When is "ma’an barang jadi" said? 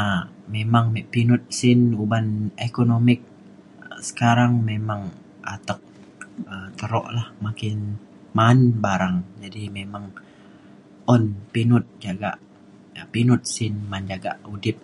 8.36-9.62